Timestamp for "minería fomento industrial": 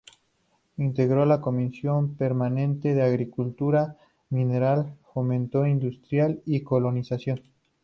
4.31-6.41